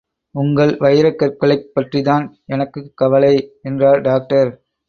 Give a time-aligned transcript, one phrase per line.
[0.35, 3.33] உங்கள் வைரக்கற்களைப் பற்றித்தான் எனக்குக் கவலை,
[3.61, 4.51] என்றார் டாக்டர்.